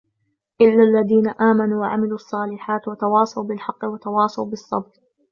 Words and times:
إِلَّا 0.61 0.83
الَّذِينَ 0.83 1.29
آمَنُوا 1.29 1.81
وَعَمِلُوا 1.81 2.15
الصَّالِحَاتِ 2.15 2.87
وَتَوَاصَوْا 2.87 3.43
بِالْحَقِّ 3.43 3.83
وَتَوَاصَوْا 3.85 4.45
بِالصَّبْرِ 4.45 4.91